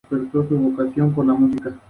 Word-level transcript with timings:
A 0.03 0.09
partir 0.09 0.31
de 0.31 0.39
allí, 0.39 0.49
el 0.49 0.49
concierto 0.49 0.49
se 0.49 0.75
convirtió 0.75 1.03
en 1.03 1.13
toda 1.13 1.33
una 1.33 1.47
tradición. 1.57 1.79